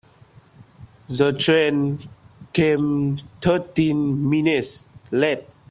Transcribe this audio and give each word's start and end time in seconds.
The 1.09 1.31
train 1.31 2.09
came 2.53 3.19
thirteen 3.39 4.27
minutes 4.27 4.87
late. 5.11 5.47